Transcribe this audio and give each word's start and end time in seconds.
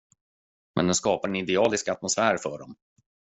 Men 0.75 0.85
den 0.85 0.95
skapar 0.95 1.27
en 1.29 1.35
idealisk 1.35 1.87
atmosfär 1.87 2.37
för 2.37 2.57
dem. 2.57 2.75